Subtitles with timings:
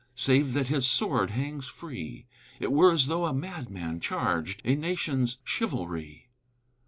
[0.15, 2.25] Save that his sword hangs free,
[2.59, 6.31] It were as though a madman charged A nation's chivalry!